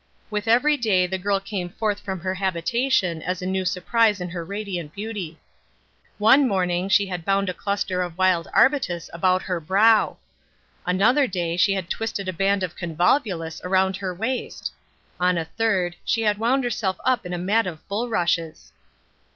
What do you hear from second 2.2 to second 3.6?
her habitation as a